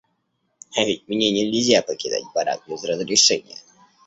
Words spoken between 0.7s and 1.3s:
А ведь мне